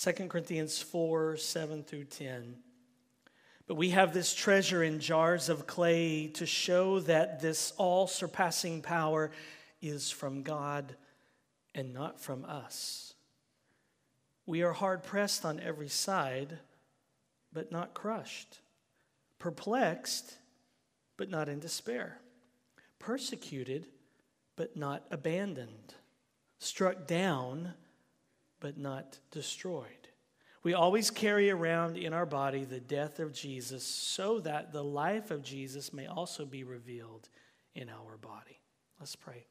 [0.00, 2.54] 2 Corinthians 4 7 through 10.
[3.66, 8.80] But we have this treasure in jars of clay to show that this all surpassing
[8.80, 9.32] power
[9.82, 10.94] is from God
[11.74, 13.14] and not from us.
[14.46, 16.58] We are hard pressed on every side,
[17.52, 18.60] but not crushed,
[19.40, 20.38] perplexed,
[21.16, 22.18] but not in despair,
[23.00, 23.88] persecuted,
[24.54, 25.94] but not abandoned,
[26.60, 27.74] struck down,
[28.60, 30.08] but not destroyed.
[30.62, 35.30] We always carry around in our body the death of Jesus so that the life
[35.30, 37.28] of Jesus may also be revealed
[37.74, 38.60] in our body.
[38.98, 39.46] Let's pray.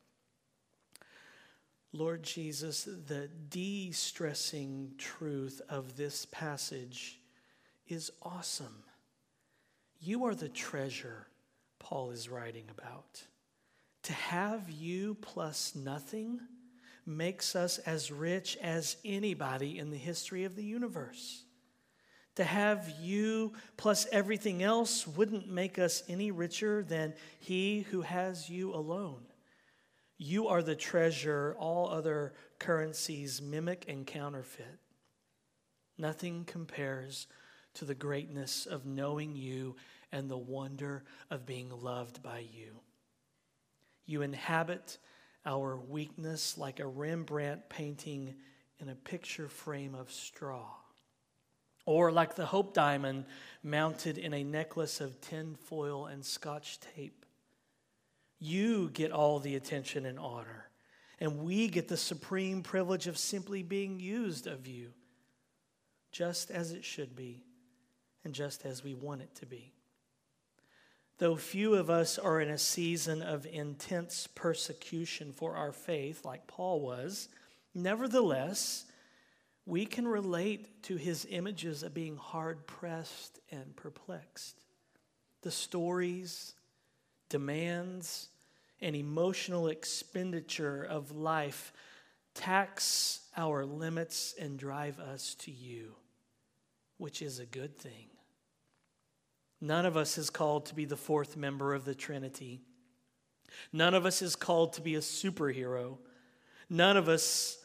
[1.93, 7.21] Lord Jesus, the de stressing truth of this passage
[7.87, 8.83] is awesome.
[9.99, 11.27] You are the treasure
[11.79, 13.23] Paul is writing about.
[14.03, 16.39] To have you plus nothing
[17.07, 21.43] makes us as rich as anybody in the history of the universe.
[22.35, 28.49] To have you plus everything else wouldn't make us any richer than he who has
[28.49, 29.23] you alone.
[30.19, 34.79] You are the treasure all other currencies mimic and counterfeit.
[35.97, 37.27] Nothing compares
[37.75, 39.75] to the greatness of knowing you
[40.11, 42.81] and the wonder of being loved by you.
[44.05, 44.97] You inhabit
[45.47, 48.35] our weakness like a Rembrandt painting
[48.79, 50.67] in a picture frame of straw,
[51.85, 53.25] or like the Hope Diamond
[53.63, 57.25] mounted in a necklace of tin foil and scotch tape.
[58.39, 60.69] You get all the attention and honor,
[61.19, 64.89] and we get the supreme privilege of simply being used of you,
[66.11, 67.45] just as it should be,
[68.25, 69.76] and just as we want it to be.
[71.19, 76.45] Though few of us are in a season of intense persecution for our faith, like
[76.45, 77.29] Paul was,
[77.73, 78.85] nevertheless,
[79.65, 84.61] we can relate to his images of being hard pressed and perplexed.
[85.41, 86.53] The stories,
[87.29, 88.29] demands,
[88.79, 91.73] and emotional expenditure of life
[92.35, 95.95] tax our limits and drive us to you,
[96.97, 98.07] which is a good thing.
[99.59, 102.61] None of us is called to be the fourth member of the Trinity.
[103.73, 105.97] None of us is called to be a superhero.
[106.69, 107.57] None of us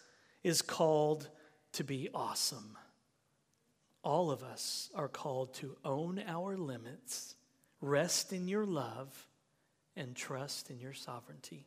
[0.42, 1.28] is called
[1.72, 2.76] to be awesome.
[4.02, 7.36] All of us are called to own our limits,
[7.80, 9.28] rest in your love,
[9.96, 11.66] and trust in your sovereignty.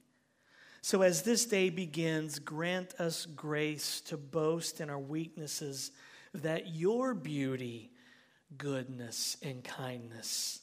[0.81, 5.91] So, as this day begins, grant us grace to boast in our weaknesses
[6.33, 7.91] that your beauty
[8.57, 10.61] goodness and kindness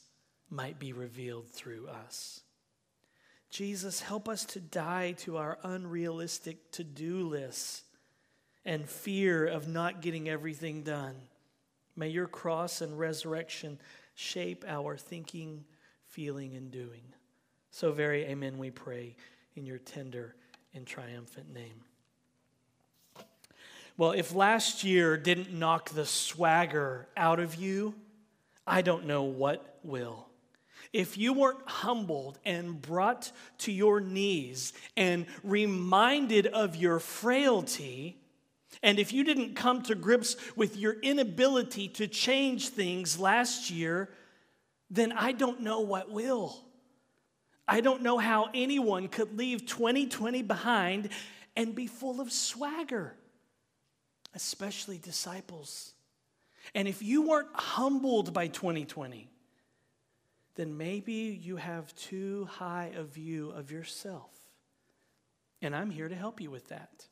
[0.49, 2.41] might be revealed through us.
[3.49, 7.83] Jesus, help us to die to our unrealistic to do lists
[8.65, 11.15] and fear of not getting everything done.
[11.95, 13.79] May your cross and resurrection
[14.15, 15.65] shape our thinking,
[16.07, 17.03] feeling, and doing.
[17.71, 19.15] So, very amen, we pray
[19.55, 20.35] in your tender
[20.73, 21.81] and triumphant name.
[23.95, 27.93] Well, if last year didn't knock the swagger out of you,
[28.65, 30.27] I don't know what will.
[30.91, 38.17] If you weren't humbled and brought to your knees and reminded of your frailty,
[38.81, 44.09] and if you didn't come to grips with your inability to change things last year,
[44.89, 46.63] then I don't know what will.
[47.67, 51.09] I don't know how anyone could leave 2020 behind
[51.55, 53.15] and be full of swagger
[54.33, 55.93] especially disciples.
[56.73, 59.29] And if you weren't humbled by 2020,
[60.55, 64.31] then maybe you have too high a view of yourself.
[65.61, 67.07] And I'm here to help you with that.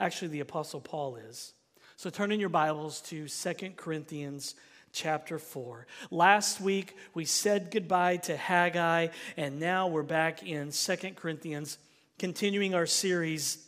[0.00, 1.54] Actually, the Apostle Paul is.
[1.96, 4.54] So turn in your Bibles to Second Corinthians
[4.92, 5.86] chapter 4.
[6.10, 11.78] Last week, we said goodbye to Haggai, and now we're back in Second Corinthians,
[12.18, 13.58] continuing our series,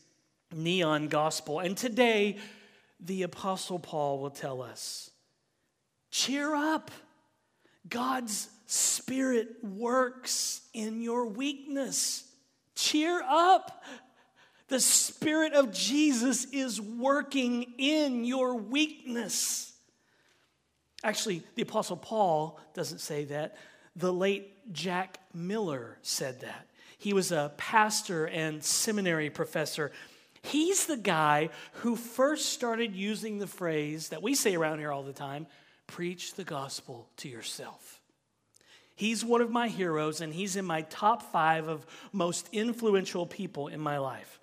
[0.53, 1.60] Neon Gospel.
[1.60, 2.38] And today,
[3.00, 5.10] the Apostle Paul will tell us
[6.10, 6.91] cheer up.
[7.89, 12.24] God's Spirit works in your weakness.
[12.74, 13.84] Cheer up.
[14.68, 19.72] The Spirit of Jesus is working in your weakness.
[21.03, 23.57] Actually, the Apostle Paul doesn't say that.
[23.95, 26.68] The late Jack Miller said that.
[26.97, 29.92] He was a pastor and seminary professor
[30.44, 35.02] He's the guy who first started using the phrase that we say around here all
[35.02, 35.46] the time
[35.86, 38.02] preach the gospel to yourself.
[38.94, 43.68] He's one of my heroes, and he's in my top five of most influential people
[43.68, 44.38] in my life.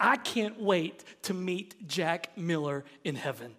[0.00, 3.54] I can't wait to meet Jack Miller in heaven.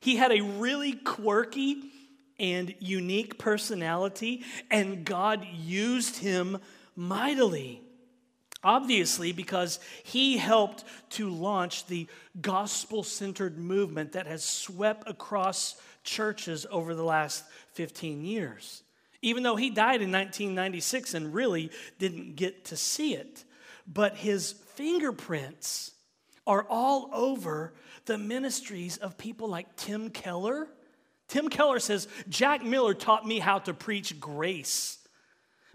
[0.00, 1.92] He had a really quirky
[2.40, 6.58] and unique personality, and God used him
[6.96, 7.83] mightily.
[8.64, 12.06] Obviously, because he helped to launch the
[12.40, 17.44] gospel centered movement that has swept across churches over the last
[17.74, 18.82] 15 years.
[19.20, 23.44] Even though he died in 1996 and really didn't get to see it,
[23.86, 25.92] but his fingerprints
[26.46, 27.72] are all over
[28.06, 30.68] the ministries of people like Tim Keller.
[31.28, 34.98] Tim Keller says, Jack Miller taught me how to preach grace.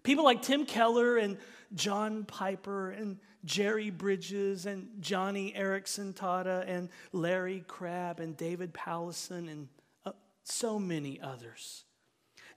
[0.04, 1.38] People like Tim Keller and
[1.76, 9.50] John Piper and Jerry Bridges and Joni Eareckson Tada and Larry Crabb and David Powlison
[9.50, 9.68] and
[10.06, 10.12] uh,
[10.44, 11.86] so many others.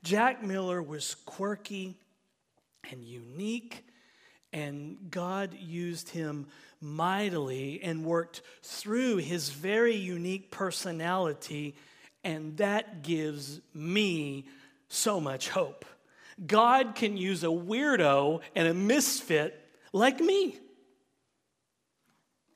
[0.02, 1.96] Jack Miller was quirky
[2.90, 3.84] and unique,
[4.52, 6.46] and God used him
[6.80, 11.76] mightily and worked through his very unique personality,
[12.24, 14.46] and that gives me
[14.88, 15.84] so much hope.
[16.46, 19.58] God can use a weirdo and a misfit
[19.92, 20.58] like me.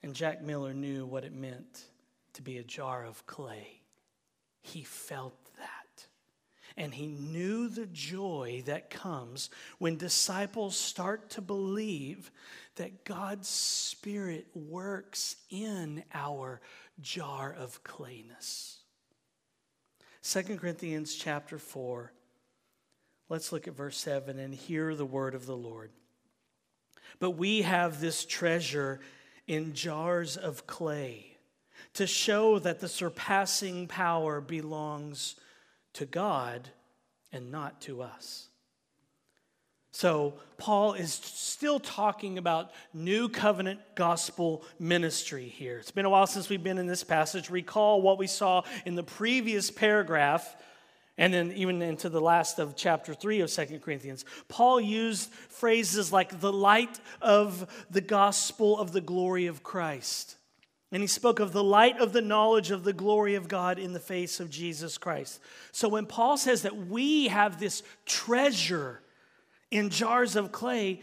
[0.03, 1.83] And Jack Miller knew what it meant
[2.35, 3.81] to be a jar of clay.
[4.63, 6.07] He felt that.
[6.77, 12.31] And he knew the joy that comes when disciples start to believe
[12.77, 16.61] that God's Spirit works in our
[17.01, 18.77] jar of clayness.
[20.23, 22.13] 2 Corinthians chapter 4
[23.29, 25.91] Let's look at verse 7 and hear the word of the Lord.
[27.19, 29.01] But we have this treasure
[29.47, 31.37] in jars of clay
[31.95, 35.37] to show that the surpassing power belongs
[35.95, 36.69] to God
[37.33, 38.49] and not to us.
[39.93, 45.79] So, Paul is still talking about new covenant gospel ministry here.
[45.79, 47.49] It's been a while since we've been in this passage.
[47.49, 50.55] Recall what we saw in the previous paragraph
[51.19, 56.13] and then even into the last of chapter 3 of Second Corinthians, Paul used phrases
[56.13, 60.37] like the light of the gospel of the glory of Christ.
[60.93, 63.93] And he spoke of the light of the knowledge of the glory of God in
[63.93, 65.41] the face of Jesus Christ.
[65.73, 69.01] So when Paul says that we have this treasure
[69.71, 71.01] in jars of clay,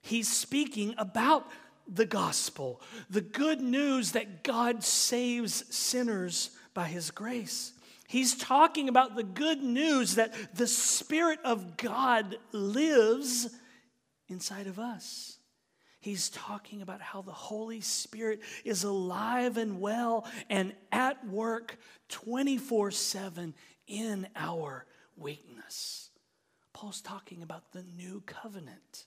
[0.00, 1.46] he's speaking about
[1.86, 2.80] the gospel,
[3.10, 7.72] the good news that God saves sinners by his grace.
[8.08, 13.54] He's talking about the good news that the Spirit of God lives
[14.28, 15.38] inside of us.
[16.00, 21.76] He's talking about how the Holy Spirit is alive and well and at work
[22.08, 23.54] 24 7
[23.86, 26.08] in our weakness.
[26.72, 29.04] Paul's talking about the new covenant.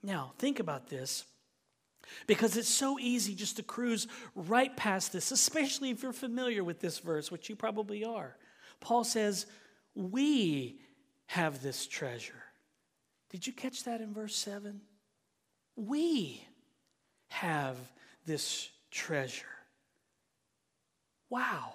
[0.00, 1.24] Now, think about this.
[2.26, 6.80] Because it's so easy just to cruise right past this, especially if you're familiar with
[6.80, 8.36] this verse, which you probably are.
[8.80, 9.46] Paul says,
[9.94, 10.80] We
[11.26, 12.42] have this treasure.
[13.30, 14.80] Did you catch that in verse 7?
[15.76, 16.42] We
[17.28, 17.76] have
[18.26, 19.44] this treasure.
[21.30, 21.74] Wow.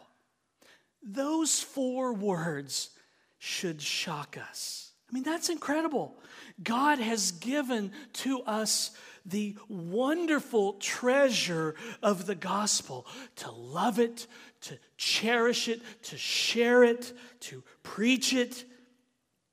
[1.04, 2.90] Those four words
[3.38, 4.92] should shock us.
[5.10, 6.16] I mean, that's incredible.
[6.64, 8.92] God has given to us
[9.26, 14.28] the wonderful treasure of the gospel to love it,
[14.62, 18.66] to cherish it, to share it, to preach it.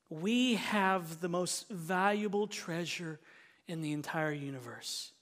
[0.09, 3.21] We have the most valuable treasure
[3.69, 5.13] in the entire universe.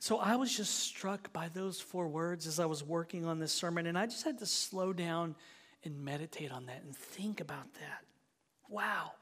[0.00, 3.52] So I was just struck by those four words as I was working on this
[3.52, 5.36] sermon, and I just had to slow down
[5.84, 8.04] and meditate on that and think about that.
[8.68, 9.12] Wow,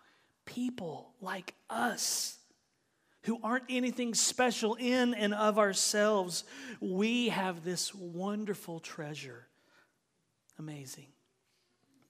[0.45, 2.39] people like us
[3.27, 6.45] who aren't anything special in and of ourselves,
[6.81, 9.49] we have this wonderful treasure.
[10.59, 11.09] Amazing.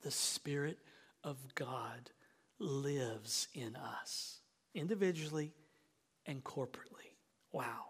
[0.02, 0.78] The Spirit
[1.24, 2.10] of God
[2.58, 4.40] lives in us,
[4.74, 5.54] individually
[6.26, 7.14] and corporately.
[7.50, 7.86] Wow.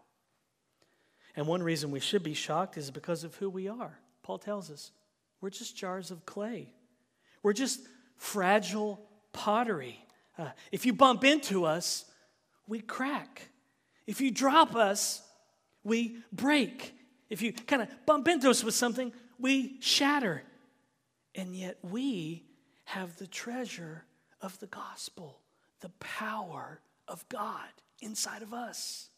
[1.34, 3.98] And one reason we should be shocked is because of who we are.
[4.22, 4.92] Paul tells us
[5.40, 6.72] we're just jars of clay,
[7.42, 7.80] we're just
[8.16, 9.00] fragile
[9.32, 9.98] pottery.
[10.38, 12.04] Uh, if you bump into us,
[12.66, 13.48] we crack.
[14.06, 15.22] If you drop us,
[15.84, 16.94] we break.
[17.28, 20.42] If you kind of bump into us with something, we shatter.
[21.34, 22.44] And yet we
[22.84, 24.04] have the treasure
[24.40, 25.40] of the gospel,
[25.80, 27.68] the power of God
[28.00, 29.10] inside of us.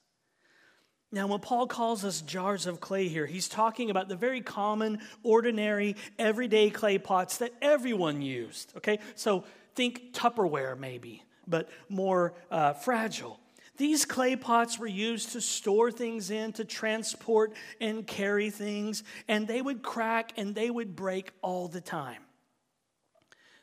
[1.11, 5.01] Now, when Paul calls us jars of clay here, he's talking about the very common,
[5.23, 8.75] ordinary, everyday clay pots that everyone used.
[8.77, 8.99] Okay?
[9.15, 13.41] So think Tupperware, maybe but more uh, fragile.
[13.77, 19.47] These clay pots were used to store things in, to transport and carry things, and
[19.47, 22.23] they would crack and they would break all the time.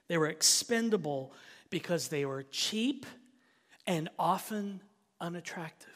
[0.07, 1.33] They were expendable
[1.69, 3.05] because they were cheap
[3.85, 4.81] and often
[5.19, 5.89] unattractive.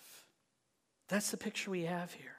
[1.07, 2.35] That's the picture we have here.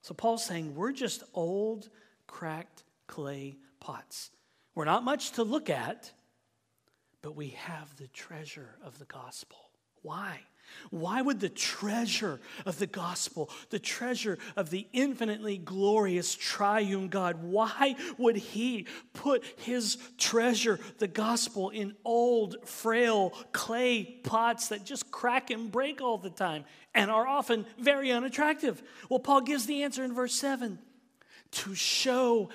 [0.00, 1.88] So Paul's saying we're just old,
[2.26, 4.30] cracked clay pots.
[4.74, 6.10] We're not much to look at,
[7.22, 9.70] but we have the treasure of the gospel.
[10.02, 10.40] Why?
[10.90, 17.42] Why would the treasure of the gospel, the treasure of the infinitely glorious triune God,
[17.42, 25.10] why would he put his treasure, the gospel, in old, frail clay pots that just
[25.10, 26.64] crack and break all the time
[26.94, 28.82] and are often very unattractive?
[29.08, 30.78] Well, Paul gives the answer in verse 7
[31.52, 32.48] to show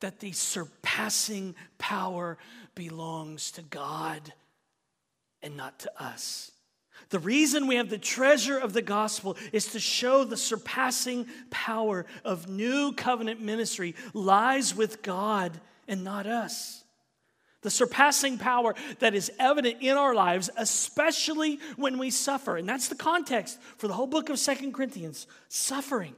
[0.00, 2.38] that the surpassing power
[2.74, 4.32] belongs to God
[5.42, 6.50] and not to us.
[7.10, 12.06] The reason we have the treasure of the gospel is to show the surpassing power
[12.24, 16.82] of new covenant ministry lies with God and not us.
[17.62, 22.56] The surpassing power that is evident in our lives, especially when we suffer.
[22.56, 26.14] And that's the context for the whole book of Second Corinthians suffering.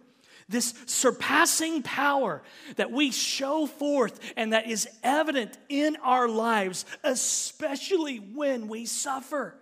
[0.49, 2.43] This surpassing power
[2.76, 9.57] that we show forth and that is evident in our lives, especially when we suffer.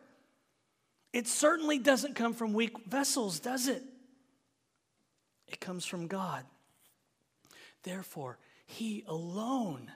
[1.14, 3.82] It certainly doesn't come from weak vessels, does it?
[5.46, 6.44] It comes from God.
[7.82, 9.90] Therefore, He alone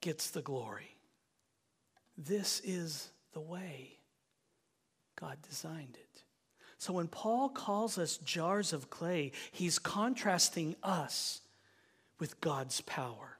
[0.00, 0.96] gets the glory.
[2.16, 3.98] This is the way
[5.18, 6.11] God designed it.
[6.82, 11.40] So when Paul calls us jars of clay, he's contrasting us
[12.18, 13.38] with God's power.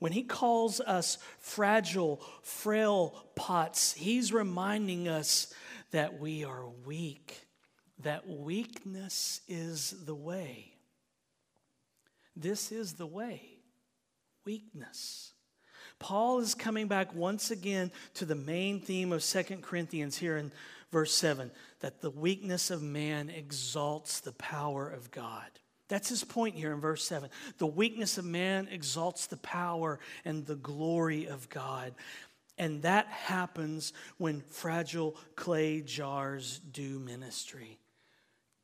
[0.00, 5.50] When he calls us fragile, frail pots, he's reminding us
[5.92, 7.46] that we are weak,
[8.02, 10.74] that weakness is the way.
[12.36, 13.60] This is the way
[14.44, 15.32] weakness.
[15.98, 20.52] Paul is coming back once again to the main theme of Second Corinthians here in
[20.92, 21.50] verse 7
[21.84, 25.44] that the weakness of man exalts the power of God.
[25.88, 27.28] That's his point here in verse 7.
[27.58, 31.94] The weakness of man exalts the power and the glory of God.
[32.56, 37.78] And that happens when fragile clay jars do ministry.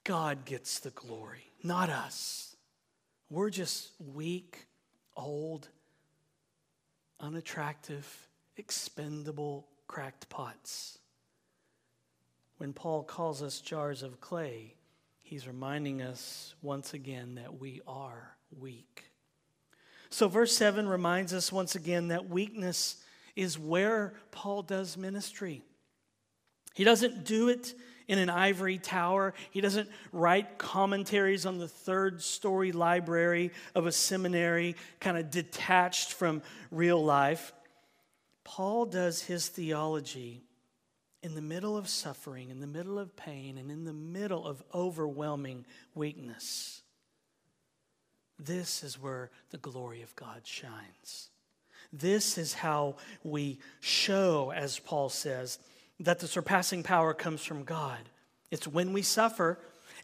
[0.03, 2.57] God gets the glory, not us.
[3.29, 4.67] We're just weak,
[5.15, 5.69] old,
[7.21, 11.00] unattractive, expendable, cracked pots.
[12.61, 14.75] When Paul calls us jars of clay,
[15.23, 19.05] he's reminding us once again that we are weak.
[20.11, 23.03] So, verse 7 reminds us once again that weakness
[23.35, 25.63] is where Paul does ministry.
[26.75, 27.73] He doesn't do it
[28.09, 29.33] in an ivory tower.
[29.51, 36.13] He doesn't write commentaries on the third story library of a seminary, kind of detached
[36.13, 37.55] from real life.
[38.45, 40.43] Paul does his theology
[41.23, 44.63] in the middle of suffering, in the middle of pain, and in the middle of
[44.75, 46.83] overwhelming weakness.
[48.39, 51.31] This is where the glory of God shines.
[51.93, 55.59] This is how we show, as Paul says,
[55.99, 57.99] that the surpassing power comes from God.
[58.51, 59.59] It's when we suffer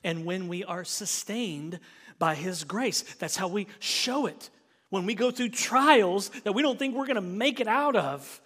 [0.04, 1.80] and when we are sustained
[2.18, 3.02] by His grace.
[3.18, 4.50] That's how we show it.
[4.90, 7.96] When we go through trials that we don't think we're going to make it out
[7.96, 8.40] of,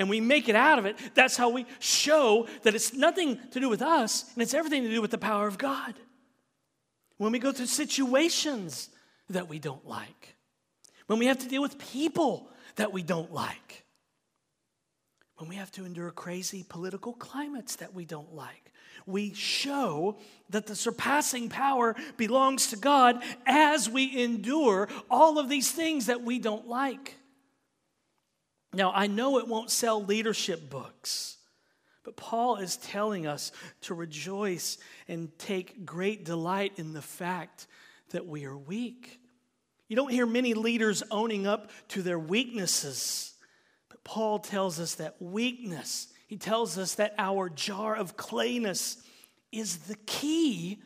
[0.00, 3.60] and we make it out of it, that's how we show that it's nothing to
[3.60, 5.94] do with us and it's everything to do with the power of God.
[7.18, 8.88] When we go through situations
[9.28, 10.36] that we don't like,
[11.06, 13.84] when we have to deal with people that we don't like,
[15.36, 18.72] when we have to endure crazy political climates that we don't like,
[19.04, 20.16] we show
[20.48, 26.22] that the surpassing power belongs to God as we endure all of these things that
[26.22, 27.16] we don't like.
[28.72, 31.36] Now, I know it won't sell leadership books,
[32.04, 37.66] but Paul is telling us to rejoice and take great delight in the fact
[38.10, 39.20] that we are weak.
[39.88, 43.34] You don't hear many leaders owning up to their weaknesses.
[43.88, 48.98] But Paul tells us that weakness, he tells us that our jar of clayness
[49.50, 50.80] is the key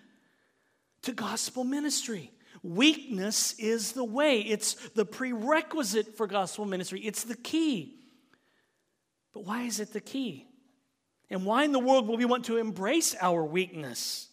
[1.02, 2.32] to gospel ministry.
[2.64, 7.99] Weakness is the way, it's the prerequisite for gospel ministry, it's the key.
[9.35, 10.47] But why is it the key?
[11.28, 14.28] And why in the world will we want to embrace our weakness?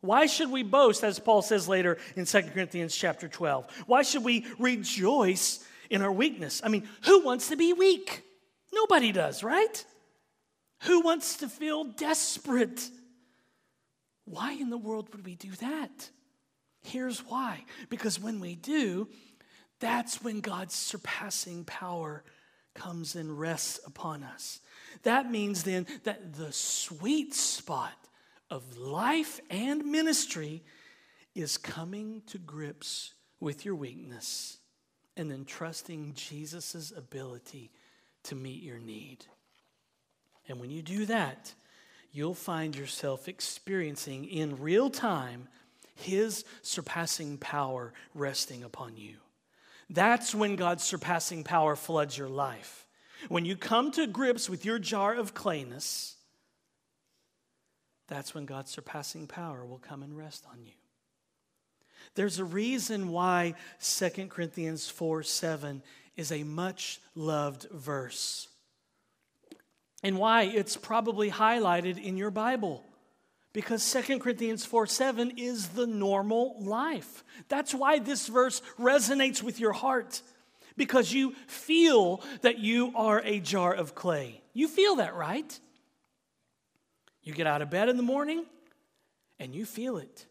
[0.00, 3.84] Why should we boast, as Paul says later in 2 Corinthians chapter 12?
[3.86, 6.60] Why should we rejoice in our weakness?
[6.64, 8.24] I mean, who wants to be weak?
[8.72, 9.84] Nobody does, right?
[10.82, 12.90] Who wants to feel desperate?
[14.24, 16.10] Why in the world would we do that?
[16.86, 17.64] Here's why.
[17.88, 19.08] Because when we do,
[19.80, 22.22] that's when God's surpassing power
[22.74, 24.60] comes and rests upon us.
[25.02, 27.96] That means then that the sweet spot
[28.50, 30.62] of life and ministry
[31.34, 34.58] is coming to grips with your weakness
[35.16, 37.72] and then trusting Jesus' ability
[38.24, 39.26] to meet your need.
[40.48, 41.52] And when you do that,
[42.12, 45.48] you'll find yourself experiencing in real time
[45.96, 49.16] His surpassing power resting upon you.
[49.90, 52.86] That's when God's surpassing power floods your life.
[53.28, 56.14] When you come to grips with your jar of clayness,
[58.08, 60.72] that's when God's surpassing power will come and rest on you.
[62.14, 65.82] There's a reason why 2 Corinthians 4 7
[66.16, 68.48] is a much loved verse,
[70.02, 72.84] and why it's probably highlighted in your Bible.
[73.56, 77.24] Because 2 Corinthians 4 7 is the normal life.
[77.48, 80.20] That's why this verse resonates with your heart,
[80.76, 84.42] because you feel that you are a jar of clay.
[84.52, 85.58] You feel that, right?
[87.22, 88.44] You get out of bed in the morning
[89.38, 90.26] and you feel it.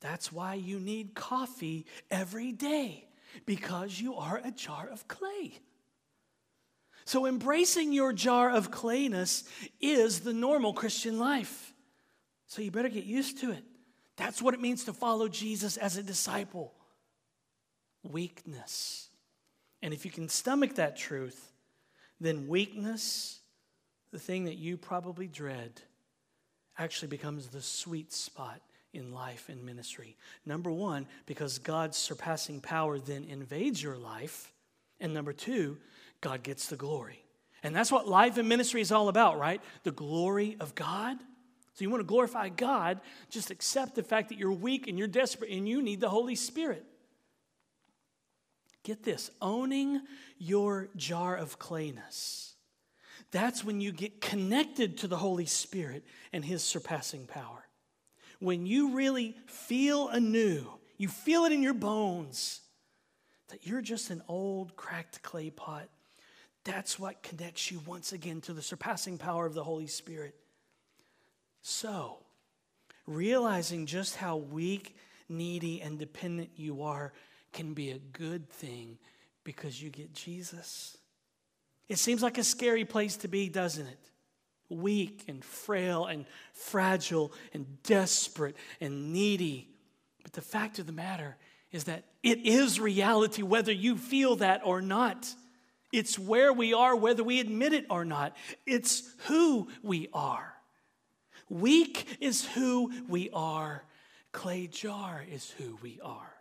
[0.00, 3.04] That's why you need coffee every day,
[3.44, 5.58] because you are a jar of clay.
[7.04, 9.46] So, embracing your jar of clayness
[9.82, 11.71] is the normal Christian life.
[12.52, 13.64] So, you better get used to it.
[14.18, 16.74] That's what it means to follow Jesus as a disciple
[18.02, 19.08] weakness.
[19.80, 21.50] And if you can stomach that truth,
[22.20, 23.40] then weakness,
[24.10, 25.80] the thing that you probably dread,
[26.76, 28.60] actually becomes the sweet spot
[28.92, 30.18] in life and ministry.
[30.44, 34.52] Number one, because God's surpassing power then invades your life.
[35.00, 35.78] And number two,
[36.20, 37.24] God gets the glory.
[37.62, 39.62] And that's what life and ministry is all about, right?
[39.84, 41.16] The glory of God.
[41.74, 43.00] So you want to glorify God,
[43.30, 46.34] just accept the fact that you're weak and you're desperate and you need the Holy
[46.34, 46.84] Spirit.
[48.82, 50.02] Get this owning
[50.38, 52.52] your jar of clayness.
[53.30, 57.62] That's when you get connected to the Holy Spirit and His surpassing power
[58.42, 60.66] when you really feel anew,
[60.98, 62.60] you feel it in your bones
[63.48, 65.88] that you're just an old cracked clay pot.
[66.64, 70.34] That's what connects you once again to the surpassing power of the Holy Spirit.
[71.62, 72.18] So,
[73.06, 74.96] realizing just how weak,
[75.28, 77.12] needy, and dependent you are
[77.52, 78.98] can be a good thing
[79.44, 80.96] because you get Jesus.
[81.88, 84.10] It seems like a scary place to be, doesn't it?
[84.72, 89.68] weak and frail and fragile and desperate and needy.
[90.22, 91.36] But the fact of the matter
[91.70, 95.32] is that it is reality whether you feel that or not.
[95.92, 98.36] It's where we are, whether we admit it or not.
[98.66, 100.54] It's who we are.
[101.52, 103.84] Weak is who we are,
[104.32, 106.32] clay jar is who we are.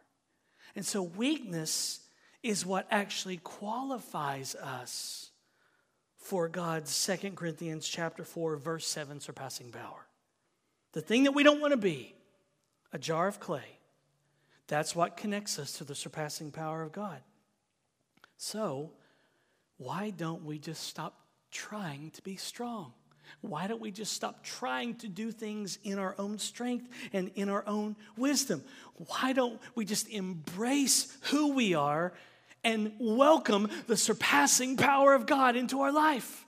[0.73, 1.99] And so, weakness
[2.41, 5.31] is what actually qualifies us
[6.15, 10.07] for God's 2 Corinthians chapter 4 verse 7 surpassing power.
[10.93, 12.15] The thing that we don't want to be,
[12.93, 13.79] a jar of clay.
[14.67, 17.19] That's what connects us to the surpassing power of God.
[18.37, 18.91] So,
[19.75, 21.19] why don't we just stop
[21.51, 22.93] trying to be strong?
[23.39, 27.49] Why don't we just stop trying to do things in our own strength and in
[27.49, 28.63] our own wisdom?
[29.07, 32.13] Why don't we just embrace who we are
[32.63, 36.45] and welcome the surpassing power of God into our life.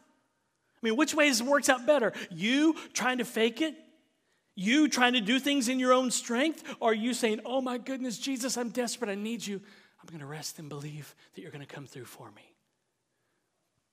[0.81, 2.13] I mean, which ways works out better?
[2.29, 3.75] You trying to fake it?
[4.55, 6.63] You trying to do things in your own strength?
[6.79, 9.61] Or you saying, Oh my goodness, Jesus, I'm desperate, I need you.
[10.01, 12.52] I'm going to rest and believe that you're going to come through for me.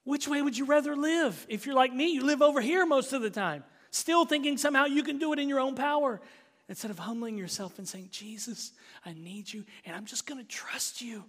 [0.05, 1.47] Which way would you rather live?
[1.49, 4.87] If you're like me, you live over here most of the time, still thinking somehow
[4.87, 6.21] you can do it in your own power.
[6.69, 8.73] Instead of humbling yourself and saying, Jesus,
[9.05, 11.25] I need you, and I'm just going to trust you.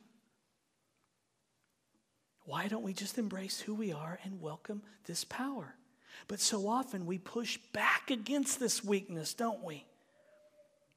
[2.45, 5.75] Why don't we just embrace who we are and welcome this power?
[6.27, 9.85] But so often we push back against this weakness, don't we?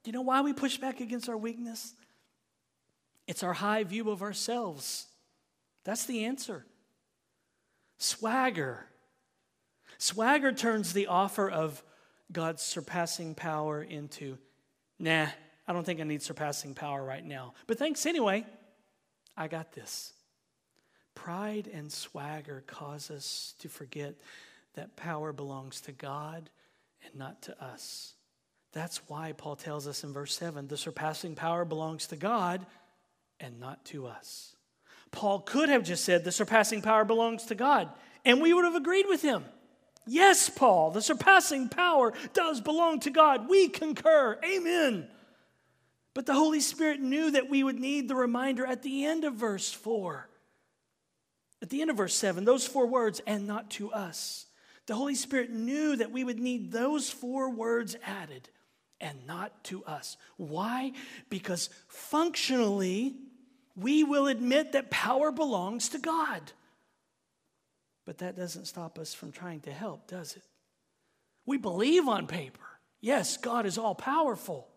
[0.03, 1.93] Do you know why we push back against our weakness?
[3.27, 5.07] It's our high view of ourselves.
[5.83, 6.65] That's the answer.
[7.97, 8.85] Swagger.
[9.97, 11.83] Swagger turns the offer of
[12.31, 14.37] God's surpassing power into,
[14.99, 15.27] nah,
[15.67, 17.53] I don't think I need surpassing power right now.
[17.67, 18.45] But thanks anyway.
[19.37, 20.13] I got this.
[21.13, 24.15] Pride and swagger cause us to forget
[24.75, 26.49] that power belongs to God
[27.03, 28.13] and not to us.
[28.73, 32.65] That's why Paul tells us in verse 7 the surpassing power belongs to God
[33.39, 34.54] and not to us.
[35.15, 37.89] Paul could have just said the surpassing power belongs to God,
[38.23, 39.45] and we would have agreed with him.
[40.05, 43.49] Yes, Paul, the surpassing power does belong to God.
[43.49, 44.37] We concur.
[44.45, 45.07] Amen.
[46.13, 49.33] But the Holy Spirit knew that we would need the reminder at the end of
[49.33, 50.29] verse 4.
[51.61, 54.45] At the end of verse 7, those four words, and not to us.
[54.85, 58.49] The Holy Spirit knew that we would need those four words added,
[59.01, 60.17] and not to us.
[60.37, 60.91] Why?
[61.29, 63.15] Because functionally,
[63.75, 66.51] we will admit that power belongs to God.
[68.05, 70.43] But that doesn't stop us from trying to help, does it?
[71.45, 72.59] We believe on paper.
[73.01, 74.67] Yes, God is all powerful.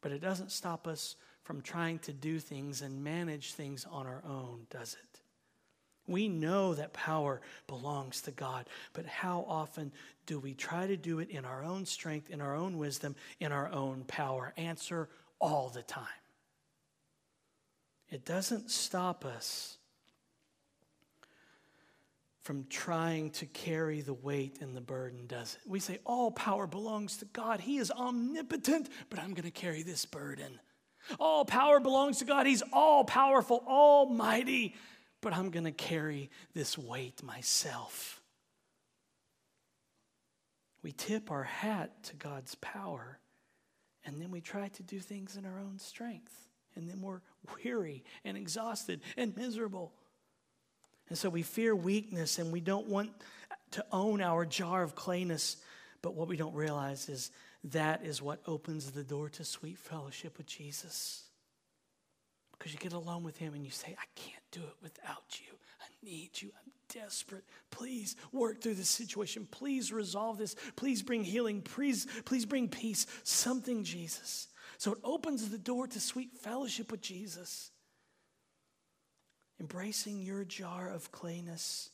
[0.00, 4.22] But it doesn't stop us from trying to do things and manage things on our
[4.28, 5.20] own, does it?
[6.08, 9.92] We know that power belongs to God, but how often
[10.26, 13.50] do we try to do it in our own strength, in our own wisdom, in
[13.50, 14.52] our own power?
[14.56, 15.08] Answer
[15.40, 16.06] all the time.
[18.10, 19.78] It doesn't stop us
[22.42, 25.68] from trying to carry the weight and the burden, does it?
[25.68, 27.60] We say, All power belongs to God.
[27.60, 30.60] He is omnipotent, but I'm going to carry this burden.
[31.18, 32.46] All power belongs to God.
[32.46, 34.76] He's all powerful, almighty,
[35.20, 38.22] but I'm going to carry this weight myself.
[40.82, 43.18] We tip our hat to God's power,
[44.04, 46.48] and then we try to do things in our own strength.
[46.76, 47.22] And then we're
[47.64, 49.92] weary and exhausted and miserable.
[51.08, 53.10] And so we fear weakness and we don't want
[53.72, 55.56] to own our jar of clayness.
[56.02, 57.30] But what we don't realize is
[57.64, 61.24] that is what opens the door to sweet fellowship with Jesus.
[62.58, 65.56] Because you get alone with Him and you say, I can't do it without you.
[65.80, 66.50] I need you.
[66.64, 67.44] I'm desperate.
[67.70, 69.46] Please work through this situation.
[69.50, 70.56] Please resolve this.
[70.76, 71.60] Please bring healing.
[71.60, 73.06] Please, please bring peace.
[73.24, 74.48] Something, Jesus.
[74.78, 77.70] So it opens the door to sweet fellowship with Jesus.
[79.58, 81.90] Embracing your jar of clayness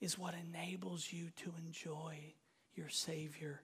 [0.00, 2.18] is what enables you to enjoy
[2.74, 3.62] your Savior.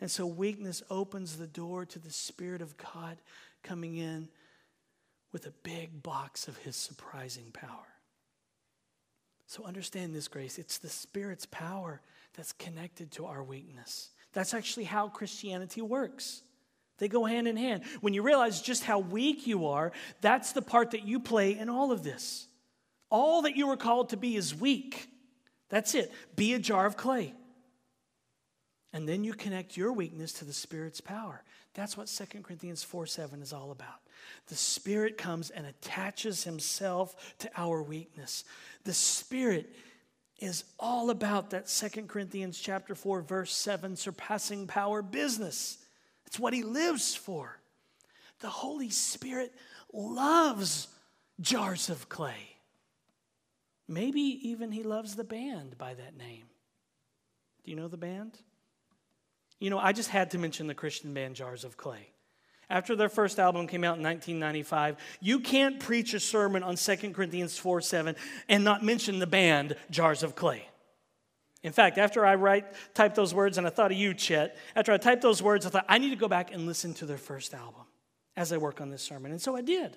[0.00, 3.18] And so weakness opens the door to the Spirit of God
[3.62, 4.28] coming in
[5.32, 7.86] with a big box of His surprising power.
[9.46, 10.58] So understand this, grace.
[10.58, 12.00] It's the Spirit's power
[12.34, 14.10] that's connected to our weakness.
[14.32, 16.42] That's actually how Christianity works.
[17.00, 17.82] They go hand in hand.
[18.02, 21.68] When you realize just how weak you are, that's the part that you play in
[21.68, 22.46] all of this.
[23.08, 25.08] All that you were called to be is weak.
[25.70, 26.12] That's it.
[26.36, 27.34] Be a jar of clay.
[28.92, 31.42] And then you connect your weakness to the Spirit's power.
[31.74, 34.00] That's what 2 Corinthians 4 7 is all about.
[34.48, 38.44] The Spirit comes and attaches Himself to our weakness.
[38.84, 39.74] The Spirit
[40.38, 45.78] is all about that 2 Corinthians chapter 4 verse 7 surpassing power business.
[46.30, 47.58] It's what he lives for.
[48.38, 49.52] The Holy Spirit
[49.92, 50.86] loves
[51.40, 52.56] jars of clay.
[53.88, 56.44] Maybe even he loves the band by that name.
[57.64, 58.38] Do you know the band?
[59.58, 62.12] You know, I just had to mention the Christian band Jars of Clay.
[62.70, 66.96] After their first album came out in 1995, you can't preach a sermon on 2
[67.12, 68.14] Corinthians 4 7
[68.48, 70.69] and not mention the band Jars of Clay.
[71.62, 74.92] In fact, after I write, type those words, and I thought of you, Chet, after
[74.92, 77.18] I typed those words, I thought, I need to go back and listen to their
[77.18, 77.82] first album
[78.36, 79.30] as I work on this sermon.
[79.30, 79.96] And so I did.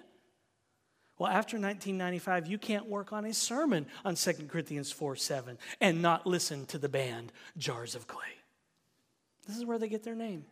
[1.18, 6.02] Well, after 1995, you can't work on a sermon on 2 Corinthians 4 7 and
[6.02, 8.34] not listen to the band Jars of Clay.
[9.48, 10.46] This is where they get their name.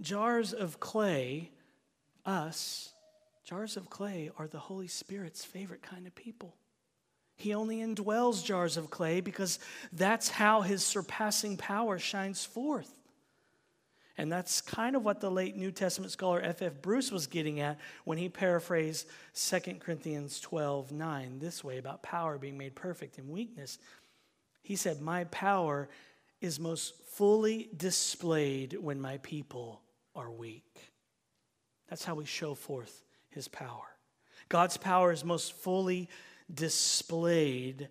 [0.00, 1.52] Jars of clay,
[2.26, 2.92] us,
[3.44, 6.56] jars of clay are the Holy Spirit's favorite kind of people.
[7.36, 9.58] He only indwells jars of clay because
[9.92, 12.92] that's how his surpassing power shines forth.
[14.18, 16.62] And that's kind of what the late New Testament scholar F.F.
[16.62, 16.82] F.
[16.82, 22.38] Bruce was getting at when he paraphrased 2 Corinthians 12 9 this way about power
[22.38, 23.78] being made perfect in weakness.
[24.62, 25.88] He said, My power
[26.40, 29.80] is most fully displayed when my people
[30.14, 30.92] are weak.
[31.88, 33.96] That's how we show forth his power.
[34.48, 36.08] God's power is most fully
[36.54, 37.88] displayed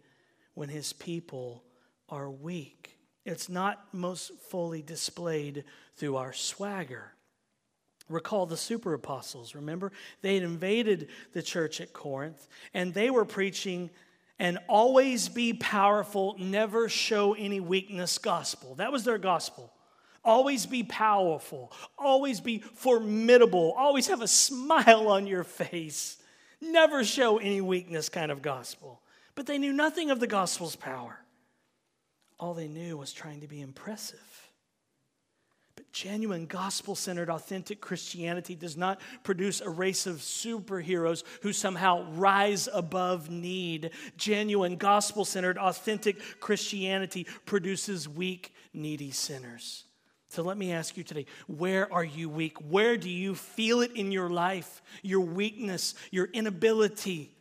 [0.53, 1.63] when his people
[2.09, 2.97] are weak.
[3.25, 5.63] It's not most fully displayed
[5.95, 7.13] through our swagger.
[8.09, 9.91] Recall the super apostles, remember?
[10.21, 13.89] They had invaded the church at Corinth and they were preaching
[14.39, 18.75] an always be powerful, never show any weakness gospel.
[18.75, 19.71] That was their gospel.
[20.25, 26.17] Always be powerful, always be formidable, always have a smile on your face
[26.61, 29.01] never show any weakness kind of gospel.
[29.35, 31.17] But they knew nothing of the gospel's power.
[32.39, 34.19] All they knew was trying to be impressive.
[35.75, 42.11] But Genuine, gospel centered, authentic Christianity does not produce a race of superheroes who somehow
[42.11, 43.91] rise above need.
[44.17, 49.85] Genuine, gospel centered, authentic Christianity produces weak, needy sinners.
[50.31, 52.57] So let me ask you today where are you weak?
[52.59, 54.81] Where do you feel it in your life?
[55.01, 57.35] Your weakness, your inability?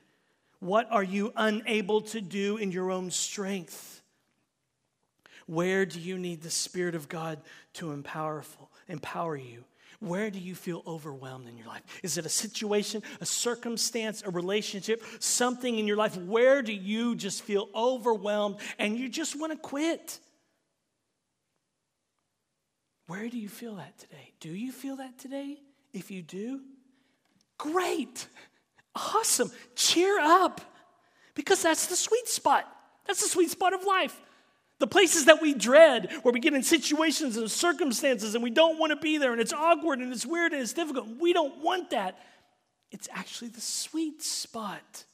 [0.59, 4.03] What are you unable to do in your own strength?
[5.47, 7.39] Where do you need the Spirit of God
[7.75, 8.43] to empower,
[8.89, 9.63] empower you?
[10.01, 11.83] Where do you feel overwhelmed in your life?
[12.03, 16.17] Is it a situation, a circumstance, a relationship, something in your life?
[16.17, 20.19] Where do you just feel overwhelmed and you just want to quit?
[23.11, 24.35] Where do you feel that today?
[24.39, 25.59] Do you feel that today?
[25.93, 26.61] If you do,
[27.59, 28.29] great,
[28.95, 30.61] awesome, cheer up
[31.35, 32.73] because that's the sweet spot.
[33.09, 34.17] That's the sweet spot of life.
[34.79, 38.79] The places that we dread, where we get in situations and circumstances and we don't
[38.79, 41.09] want to be there and it's awkward and it's weird and it's difficult.
[41.19, 42.17] We don't want that.
[42.93, 45.05] It's actually the sweet spot.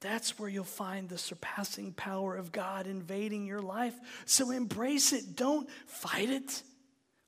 [0.00, 3.94] That's where you'll find the surpassing power of God invading your life.
[4.24, 6.62] So embrace it, don't fight it.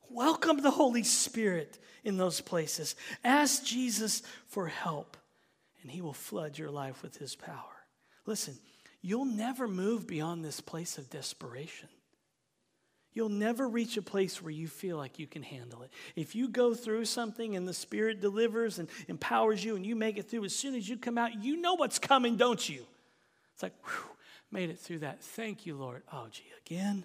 [0.08, 2.96] Welcome the Holy Spirit in those places.
[3.24, 5.16] Ask Jesus for help,
[5.82, 7.56] and He will flood your life with His power.
[8.24, 8.54] Listen,
[9.02, 11.88] you'll never move beyond this place of desperation.
[13.14, 15.90] You'll never reach a place where you feel like you can handle it.
[16.16, 20.16] If you go through something and the Spirit delivers and empowers you and you make
[20.16, 22.86] it through, as soon as you come out, you know what's coming, don't you?
[23.52, 24.16] It's like, whew,
[24.50, 25.22] made it through that.
[25.22, 26.02] Thank you, Lord.
[26.10, 27.04] Oh, gee, again?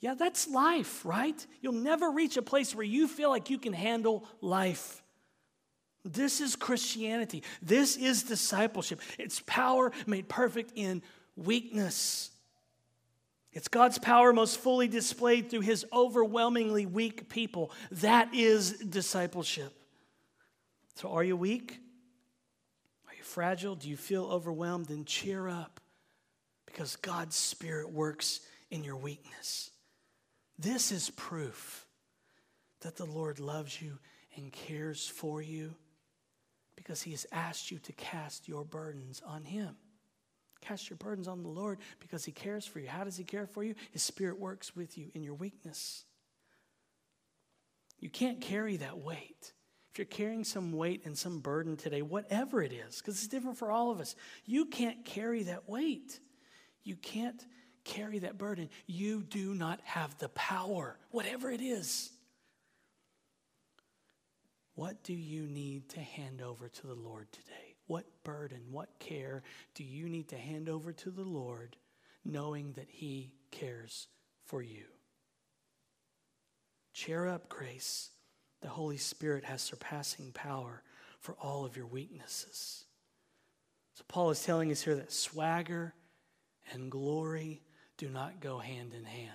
[0.00, 1.46] Yeah, that's life, right?
[1.60, 5.02] You'll never reach a place where you feel like you can handle life.
[6.04, 7.42] This is Christianity.
[7.60, 9.00] This is discipleship.
[9.18, 11.02] It's power made perfect in
[11.36, 12.30] weakness.
[13.52, 17.72] It's God's power most fully displayed through his overwhelmingly weak people.
[17.90, 19.72] That is discipleship.
[20.96, 21.80] So, are you weak?
[23.08, 23.74] Are you fragile?
[23.74, 24.86] Do you feel overwhelmed?
[24.86, 25.80] Then cheer up
[26.66, 29.70] because God's Spirit works in your weakness.
[30.58, 31.86] This is proof
[32.80, 33.98] that the Lord loves you
[34.36, 35.74] and cares for you
[36.76, 39.76] because he has asked you to cast your burdens on him.
[40.60, 42.88] Cast your burdens on the Lord because he cares for you.
[42.88, 43.74] How does he care for you?
[43.90, 46.04] His spirit works with you in your weakness.
[48.00, 49.52] You can't carry that weight.
[49.92, 53.58] If you're carrying some weight and some burden today, whatever it is, because it's different
[53.58, 56.20] for all of us, you can't carry that weight.
[56.84, 57.44] You can't
[57.84, 58.68] carry that burden.
[58.86, 62.10] You do not have the power, whatever it is.
[64.74, 67.67] What do you need to hand over to the Lord today?
[67.88, 69.42] What burden, what care
[69.74, 71.76] do you need to hand over to the Lord,
[72.24, 74.06] knowing that He cares
[74.44, 74.84] for you?
[76.92, 78.10] Cheer up, grace.
[78.60, 80.84] The Holy Spirit has surpassing power
[81.18, 82.84] for all of your weaknesses.
[83.94, 85.94] So, Paul is telling us here that swagger
[86.72, 87.62] and glory
[87.96, 89.32] do not go hand in hand.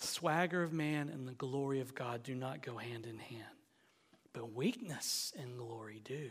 [0.00, 3.44] The swagger of man and the glory of God do not go hand in hand
[4.32, 6.30] but weakness and glory do.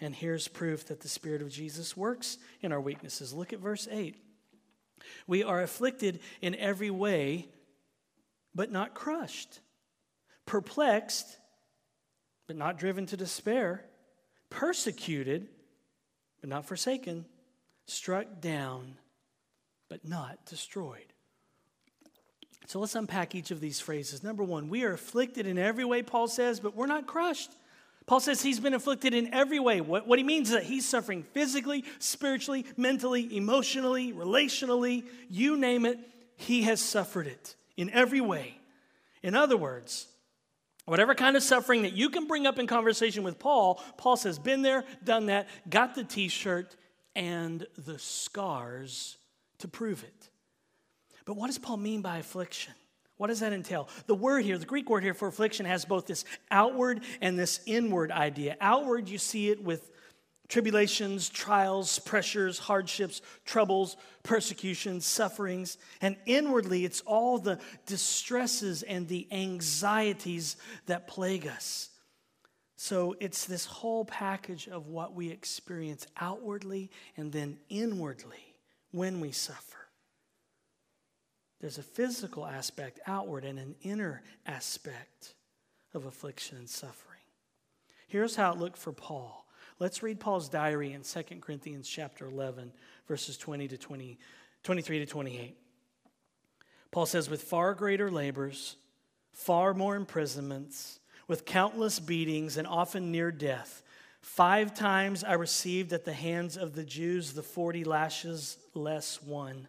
[0.00, 3.32] And here's proof that the Spirit of Jesus works in our weaknesses.
[3.32, 4.16] Look at verse 8.
[5.26, 7.48] We are afflicted in every way,
[8.54, 9.60] but not crushed,
[10.46, 11.38] perplexed,
[12.46, 13.84] but not driven to despair,
[14.48, 15.48] persecuted,
[16.40, 17.26] but not forsaken,
[17.86, 18.96] struck down,
[19.88, 21.12] but not destroyed.
[22.66, 24.22] So let's unpack each of these phrases.
[24.22, 27.50] Number one, we are afflicted in every way, Paul says, but we're not crushed.
[28.06, 29.80] Paul says he's been afflicted in every way.
[29.80, 35.86] What, what he means is that he's suffering physically, spiritually, mentally, emotionally, relationally, you name
[35.86, 35.98] it,
[36.36, 38.58] he has suffered it in every way.
[39.22, 40.08] In other words,
[40.86, 44.38] whatever kind of suffering that you can bring up in conversation with Paul, Paul says,
[44.38, 46.74] been there, done that, got the t shirt
[47.14, 49.18] and the scars
[49.58, 50.30] to prove it.
[51.26, 52.74] But what does Paul mean by affliction?
[53.20, 53.86] What does that entail?
[54.06, 57.60] The word here, the Greek word here for affliction, has both this outward and this
[57.66, 58.56] inward idea.
[58.62, 59.90] Outward, you see it with
[60.48, 65.76] tribulations, trials, pressures, hardships, troubles, persecutions, sufferings.
[66.00, 70.56] And inwardly, it's all the distresses and the anxieties
[70.86, 71.90] that plague us.
[72.76, 78.54] So it's this whole package of what we experience outwardly and then inwardly
[78.92, 79.79] when we suffer.
[81.60, 85.34] There's a physical aspect outward and an inner aspect
[85.92, 87.18] of affliction and suffering.
[88.08, 89.46] Here's how it looked for Paul.
[89.78, 92.72] Let's read Paul's diary in 2 Corinthians chapter 11
[93.06, 94.18] verses 20 to 20
[94.62, 95.56] 23 to 28.
[96.90, 98.76] Paul says with far greater labors
[99.32, 103.82] far more imprisonments, with countless beatings, and often near death.
[104.20, 109.68] Five times I received at the hands of the Jews the 40 lashes less one.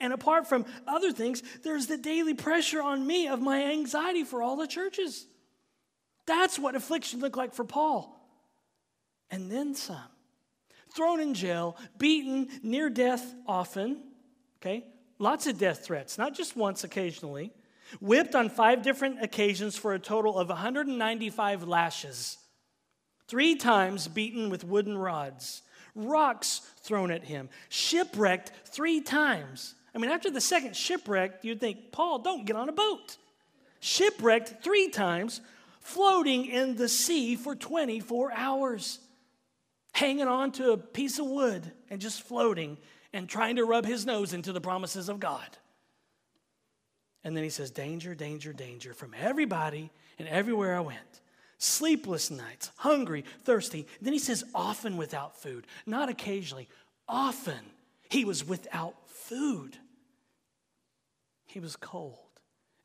[0.00, 4.42] And apart from other things, there's the daily pressure on me of my anxiety for
[4.42, 5.26] all the churches.
[6.26, 8.10] That's what affliction looked like for Paul.
[9.30, 9.98] And then some
[10.94, 14.00] thrown in jail, beaten, near death often,
[14.60, 14.84] okay?
[15.18, 17.52] Lots of death threats, not just once occasionally.
[18.00, 22.38] Whipped on five different occasions for a total of 195 lashes.
[23.28, 25.62] Three times beaten with wooden rods.
[25.94, 27.48] Rocks thrown at him.
[27.68, 29.74] Shipwrecked three times.
[29.94, 33.16] I mean, after the second shipwreck, you'd think, Paul, don't get on a boat.
[33.80, 35.40] Shipwrecked three times,
[35.80, 38.98] floating in the sea for 24 hours
[39.94, 42.76] hanging on to a piece of wood and just floating
[43.12, 45.46] and trying to rub his nose into the promises of God.
[47.22, 50.98] And then he says, Danger, danger, danger from everybody and everywhere I went.
[51.58, 53.86] Sleepless nights, hungry, thirsty.
[54.02, 56.68] Then he says, Often without food, not occasionally,
[57.08, 57.60] often
[58.10, 59.78] he was without food.
[61.54, 62.18] He was cold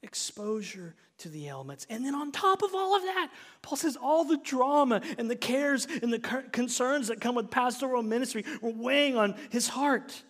[0.03, 1.87] exposure to the elements.
[1.89, 3.31] And then on top of all of that,
[3.63, 6.19] Paul says all the drama and the cares and the
[6.51, 10.21] concerns that come with pastoral ministry were weighing on his heart.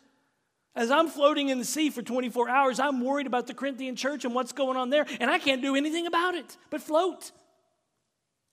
[0.73, 4.23] As I'm floating in the sea for 24 hours, I'm worried about the Corinthian church
[4.23, 7.33] and what's going on there, and I can't do anything about it but float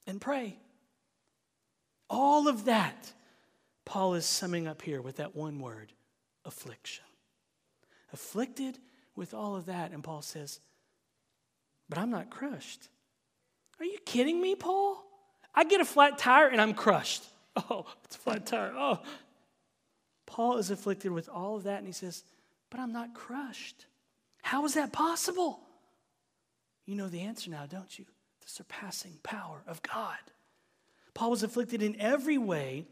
[0.05, 0.59] and pray.
[2.09, 3.13] All of that,
[3.85, 5.93] Paul is summing up here with that one word
[6.43, 7.05] affliction.
[8.11, 8.79] Afflicted
[9.17, 10.61] with all of that, and Paul says,
[11.89, 12.89] but I'm not crushed.
[13.79, 15.03] Are you kidding me, Paul?
[15.55, 17.23] I get a flat tire and I'm crushed.
[17.71, 18.71] Oh, it's a flat tire.
[18.77, 18.99] Oh.
[20.27, 22.23] Paul is afflicted with all of that and he says,
[22.69, 23.87] But I'm not crushed.
[24.43, 25.59] How is that possible?
[26.85, 28.05] You know the answer now, don't you?
[28.41, 30.19] The surpassing power of God.
[31.15, 32.85] Paul was afflicted in every way,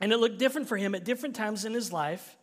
[0.00, 2.36] and it looked different for him at different times in his life.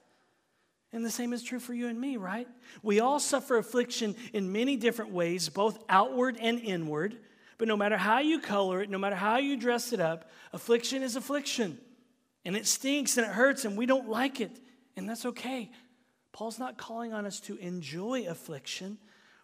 [0.91, 2.47] And the same is true for you and me, right?
[2.81, 7.17] We all suffer affliction in many different ways, both outward and inward.
[7.59, 11.03] But no matter how you color it, no matter how you dress it up, affliction
[11.03, 11.77] is affliction.
[12.43, 14.59] And it stinks and it hurts and we don't like it.
[14.95, 15.69] And that's okay.
[16.31, 18.97] Paul's not calling on us to enjoy affliction.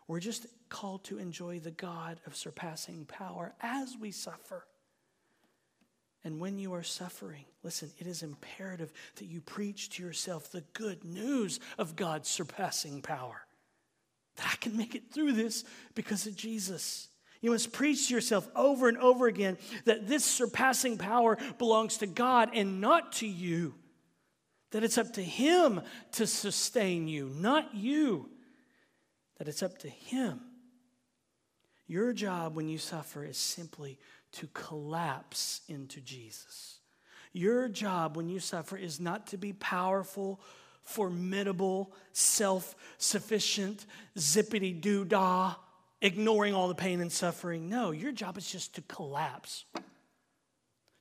[0.07, 4.65] We're just called to enjoy the God of surpassing power as we suffer.
[6.25, 10.63] And when you are suffering, listen, it is imperative that you preach to yourself the
[10.73, 13.45] good news of God's surpassing power.
[14.37, 17.09] That I can make it through this because of Jesus.
[17.41, 22.07] You must preach to yourself over and over again that this surpassing power belongs to
[22.07, 23.75] God and not to you.
[24.71, 25.79] That it's up to Him
[26.13, 28.31] to sustain you, not you.
[29.37, 30.41] That it's up to Him.
[31.87, 33.99] Your job when you suffer is simply
[34.35, 36.79] to collapse into Jesus.
[37.33, 40.39] Your job when you suffer is not to be powerful,
[40.83, 43.85] formidable, self sufficient,
[44.17, 45.55] zippity doo dah,
[46.01, 47.67] ignoring all the pain and suffering.
[47.67, 49.65] No, your job is just to collapse,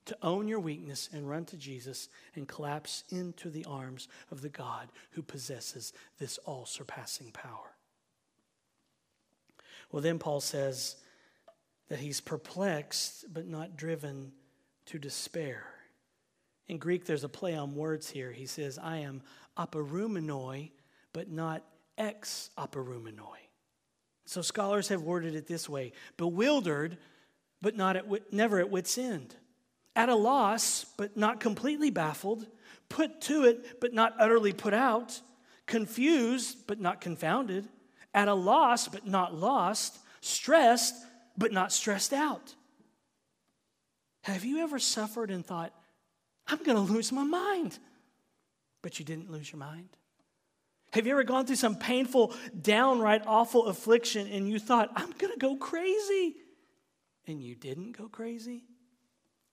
[0.07, 4.49] to own your weakness and run to Jesus and collapse into the arms of the
[4.49, 7.75] God who possesses this all surpassing power.
[9.92, 10.97] Well, then Paul says,
[11.88, 14.33] that he's perplexed but not driven
[14.87, 15.64] to despair.
[16.66, 18.33] In Greek, there's a play on words here.
[18.33, 19.23] He says, I am
[19.59, 20.70] aporumenoi,
[21.12, 21.62] but not
[21.99, 23.44] ex aporumenoi.
[24.27, 26.97] So scholars have worded it this way bewildered,
[27.61, 29.35] but not at, never at wit's end.
[29.97, 32.47] At a loss, but not completely baffled.
[32.88, 35.20] Put to it, but not utterly put out.
[35.66, 37.68] Confused, but not confounded.
[38.12, 39.99] At a loss, but not lost.
[40.20, 40.94] Stressed,
[41.37, 42.55] but not stressed out.
[44.23, 45.73] Have you ever suffered and thought,
[46.47, 47.79] I'm going to lose my mind?
[48.83, 49.89] But you didn't lose your mind?
[50.93, 55.33] Have you ever gone through some painful, downright awful affliction and you thought, I'm going
[55.33, 56.37] to go crazy?
[57.27, 58.65] And you didn't go crazy?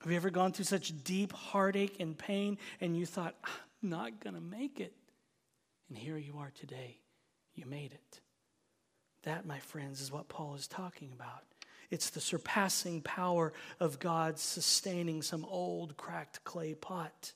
[0.02, 4.20] Have you ever gone through such deep heartache and pain and you thought, I'm not
[4.20, 4.94] going to make it?
[5.90, 7.00] And here you are today.
[7.56, 8.22] You made it.
[9.24, 11.44] That, my friends, is what Paul is talking about.
[11.92, 17.34] It's the surpassing power of God sustaining some old cracked clay pot.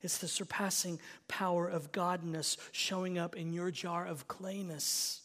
[0.00, 5.20] It's the surpassing power of godness showing up in your jar of clayness.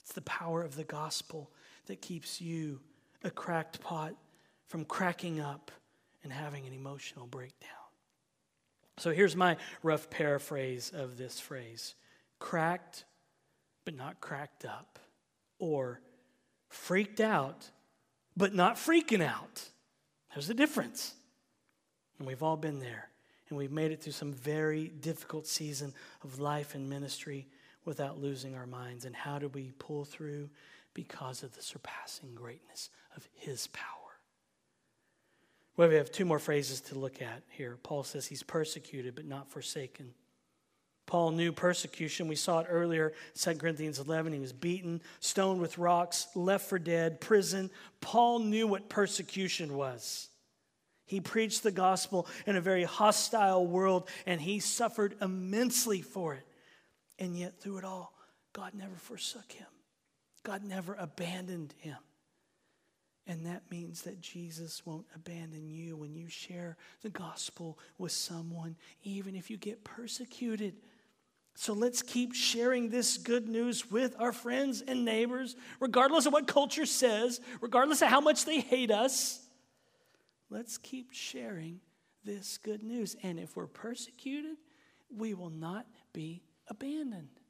[0.00, 1.50] It's the power of the gospel
[1.86, 2.80] that keeps you,
[3.24, 4.14] a cracked pot,
[4.68, 5.72] from cracking up
[6.22, 7.70] and having an emotional breakdown.
[8.98, 11.94] So here's my rough paraphrase of this phrase
[12.38, 13.04] cracked,
[13.84, 14.98] but not cracked up.
[15.58, 16.00] Or
[16.68, 17.70] freaked out,
[18.36, 19.68] but not freaking out.
[20.32, 21.14] There's a difference.
[22.18, 23.08] And we've all been there.
[23.48, 27.46] And we've made it through some very difficult season of life and ministry
[27.84, 29.04] without losing our minds.
[29.04, 30.50] And how do we pull through?
[30.92, 33.84] Because of the surpassing greatness of His power.
[35.76, 37.78] Well, we have two more phrases to look at here.
[37.84, 40.12] Paul says he's persecuted but not forsaken.
[41.08, 42.28] Paul knew persecution.
[42.28, 44.34] We saw it earlier, 2 Corinthians 11.
[44.34, 47.70] He was beaten, stoned with rocks, left for dead, prison.
[48.02, 50.28] Paul knew what persecution was.
[51.06, 56.46] He preached the gospel in a very hostile world, and he suffered immensely for it.
[57.18, 58.12] And yet, through it all,
[58.52, 59.66] God never forsook him,
[60.44, 61.96] God never abandoned him.
[63.26, 68.76] And that means that Jesus won't abandon you when you share the gospel with someone,
[69.04, 70.74] even if you get persecuted.
[71.60, 76.46] So let's keep sharing this good news with our friends and neighbors, regardless of what
[76.46, 79.44] culture says, regardless of how much they hate us.
[80.50, 81.80] Let's keep sharing
[82.24, 83.16] this good news.
[83.24, 84.56] And if we're persecuted,
[85.10, 87.40] we will not be abandoned.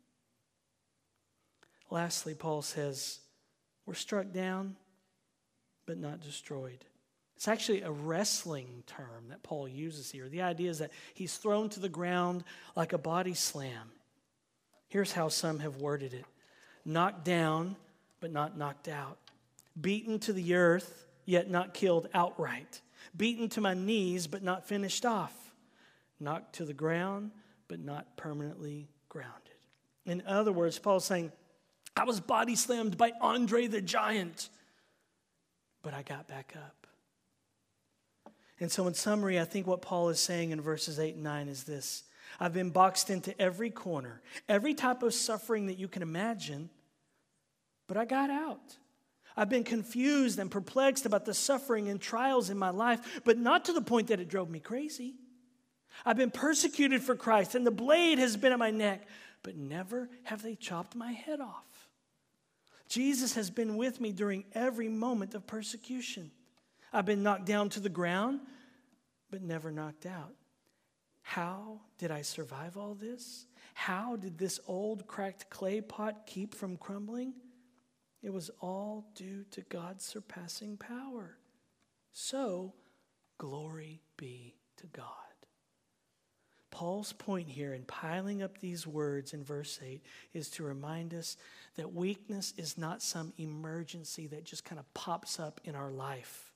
[1.90, 3.20] Lastly, Paul says,
[3.84, 4.76] We're struck down
[5.84, 6.82] but not destroyed.
[7.36, 10.30] It's actually a wrestling term that Paul uses here.
[10.30, 12.42] The idea is that he's thrown to the ground
[12.74, 13.90] like a body slam.
[14.88, 16.24] Here's how some have worded it.
[16.84, 17.76] Knocked down,
[18.20, 19.18] but not knocked out,
[19.78, 22.80] beaten to the earth, yet not killed outright,
[23.16, 25.34] beaten to my knees, but not finished off,
[26.18, 27.30] knocked to the ground,
[27.68, 29.34] but not permanently grounded.
[30.06, 31.32] In other words, Paul's saying,
[31.94, 34.48] I was body slammed by Andre the Giant
[35.82, 36.86] but I got back up.
[38.60, 41.48] And so, in summary, I think what Paul is saying in verses 8 and 9
[41.48, 42.02] is this
[42.38, 46.70] I've been boxed into every corner, every type of suffering that you can imagine,
[47.86, 48.76] but I got out.
[49.36, 53.66] I've been confused and perplexed about the suffering and trials in my life, but not
[53.66, 55.14] to the point that it drove me crazy.
[56.04, 59.06] I've been persecuted for Christ, and the blade has been at my neck,
[59.42, 61.88] but never have they chopped my head off.
[62.88, 66.30] Jesus has been with me during every moment of persecution.
[66.92, 68.40] I've been knocked down to the ground,
[69.30, 70.34] but never knocked out.
[71.28, 73.44] How did I survive all this?
[73.74, 77.34] How did this old cracked clay pot keep from crumbling?
[78.22, 81.36] It was all due to God's surpassing power.
[82.12, 82.72] So,
[83.36, 85.04] glory be to God.
[86.70, 90.00] Paul's point here in piling up these words in verse 8
[90.32, 91.36] is to remind us
[91.76, 96.54] that weakness is not some emergency that just kind of pops up in our life.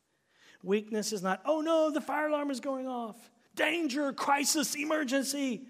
[0.62, 3.31] Weakness is not, oh no, the fire alarm is going off.
[3.54, 5.62] Danger, crisis, emergency.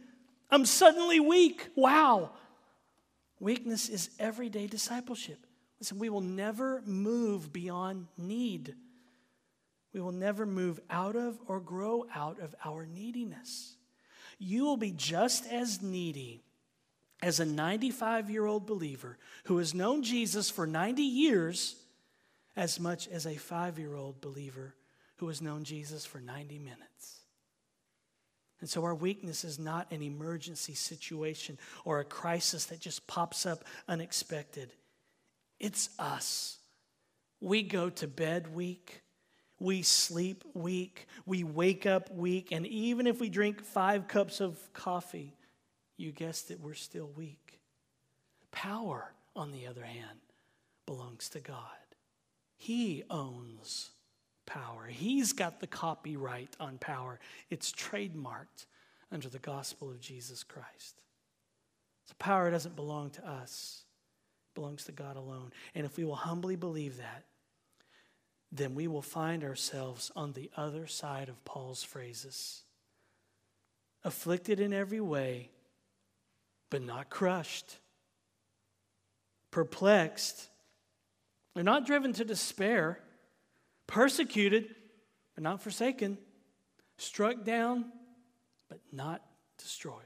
[0.50, 1.68] I'm suddenly weak.
[1.74, 2.32] Wow.
[3.40, 5.46] Weakness is everyday discipleship.
[5.80, 8.74] Listen, we will never move beyond need.
[9.92, 13.76] We will never move out of or grow out of our neediness
[14.42, 16.42] you will be just as needy
[17.22, 21.76] as a 95 year old believer who has known Jesus for 90 years
[22.56, 24.74] as much as a five year old believer
[25.16, 27.20] who has known Jesus for 90 minutes.
[28.62, 33.44] And so our weakness is not an emergency situation or a crisis that just pops
[33.44, 34.72] up unexpected.
[35.58, 36.58] It's us.
[37.40, 39.02] We go to bed weak.
[39.58, 41.08] We sleep weak.
[41.26, 42.52] We wake up weak.
[42.52, 45.34] And even if we drink five cups of coffee,
[45.96, 47.58] you guessed it, we're still weak.
[48.52, 50.20] Power, on the other hand,
[50.86, 51.58] belongs to God.
[52.56, 53.90] He owns
[54.46, 57.18] power, He's got the copyright on power.
[57.50, 58.66] It's trademarked
[59.10, 61.02] under the gospel of Jesus Christ.
[62.06, 63.84] So power doesn't belong to us,
[64.50, 65.52] it belongs to God alone.
[65.74, 67.24] And if we will humbly believe that,
[68.50, 72.62] then we will find ourselves on the other side of Paul's phrases
[74.04, 75.50] afflicted in every way,
[76.70, 77.78] but not crushed,
[79.50, 80.48] perplexed,
[81.54, 83.00] and not driven to despair,
[83.86, 84.74] persecuted,
[85.34, 86.18] but not forsaken,
[86.98, 87.86] struck down,
[88.68, 89.22] but not
[89.58, 89.96] destroyed,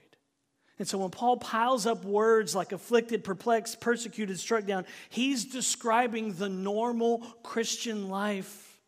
[0.78, 6.34] And so when Paul piles up words like afflicted, perplexed, persecuted, struck down, he's describing
[6.34, 8.80] the normal Christian life.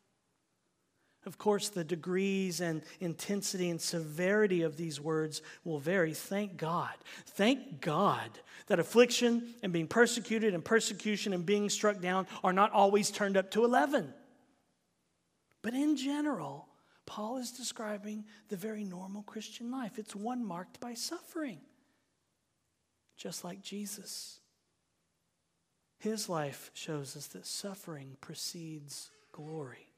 [1.24, 6.14] Of course, the degrees and intensity and severity of these words will vary.
[6.14, 6.94] Thank God.
[7.26, 8.30] Thank God
[8.66, 13.36] that affliction and being persecuted and persecution and being struck down are not always turned
[13.36, 14.12] up to 11.
[15.62, 16.68] But in general,
[17.06, 19.98] Paul is describing the very normal Christian life.
[19.98, 21.60] It's one marked by suffering,
[23.16, 24.40] just like Jesus.
[25.98, 29.88] His life shows us that suffering precedes glory.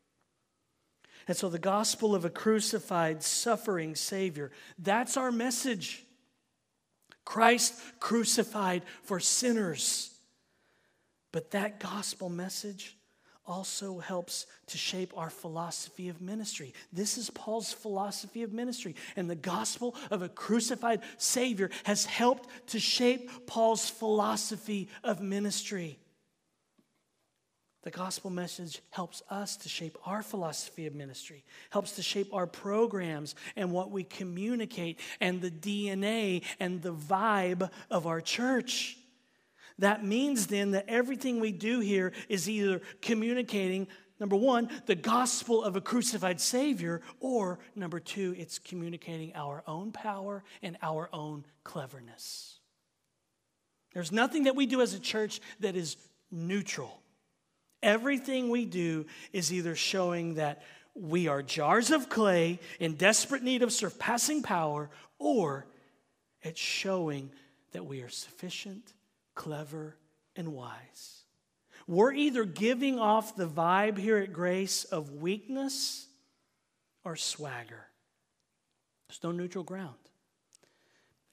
[1.28, 6.04] And so, the gospel of a crucified, suffering Savior, that's our message.
[7.24, 10.14] Christ crucified for sinners.
[11.32, 12.96] But that gospel message
[13.47, 16.72] also helps to shape our philosophy of ministry.
[16.93, 18.95] This is Paul's philosophy of ministry.
[19.16, 25.99] And the gospel of a crucified Savior has helped to shape Paul's philosophy of ministry.
[27.82, 32.47] The gospel message helps us to shape our philosophy of ministry, helps to shape our
[32.47, 38.99] programs and what we communicate, and the DNA and the vibe of our church.
[39.81, 45.64] That means then that everything we do here is either communicating, number one, the gospel
[45.64, 51.47] of a crucified Savior, or number two, it's communicating our own power and our own
[51.64, 52.59] cleverness.
[53.95, 55.97] There's nothing that we do as a church that is
[56.31, 57.01] neutral.
[57.83, 60.62] Everything we do is either showing that
[60.95, 65.66] we are jars of clay in desperate need of surpassing power, or
[66.43, 67.31] it's showing
[67.72, 68.93] that we are sufficient,
[69.35, 69.97] clever,
[70.37, 71.24] and wise.
[71.87, 76.07] We're either giving off the vibe here at Grace of weakness
[77.05, 77.87] or swagger.
[79.09, 79.97] There's no neutral ground.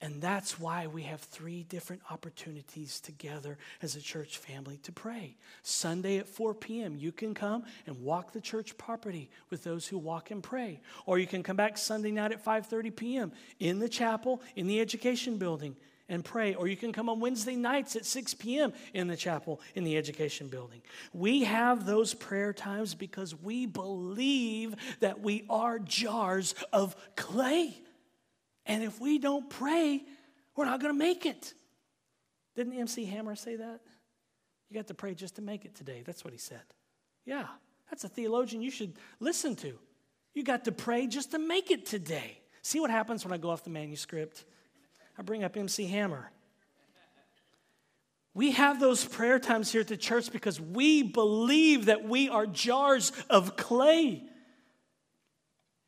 [0.00, 5.36] And that's why we have three different opportunities together as a church family to pray.
[5.62, 9.98] Sunday at 4 p.m., you can come and walk the church property with those who
[9.98, 10.80] walk and pray.
[11.04, 13.32] Or you can come back Sunday night at 5:30 p.m.
[13.58, 15.76] in the chapel, in the education building
[16.08, 16.54] and pray.
[16.54, 18.72] Or you can come on Wednesday nights at 6 p.m.
[18.94, 20.82] in the chapel in the education building.
[21.12, 27.76] We have those prayer times because we believe that we are jars of clay.
[28.66, 30.02] And if we don't pray,
[30.56, 31.54] we're not going to make it.
[32.56, 33.80] Didn't MC Hammer say that?
[34.68, 36.02] You got to pray just to make it today.
[36.04, 36.60] That's what he said.
[37.24, 37.46] Yeah,
[37.90, 39.78] that's a theologian you should listen to.
[40.34, 42.38] You got to pray just to make it today.
[42.62, 44.44] See what happens when I go off the manuscript?
[45.18, 46.30] I bring up MC Hammer.
[48.34, 52.46] We have those prayer times here at the church because we believe that we are
[52.46, 54.22] jars of clay.